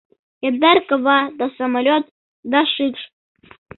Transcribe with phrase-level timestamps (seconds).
[0.47, 2.05] Яндар кава да самолёт,
[2.51, 3.01] да шикш…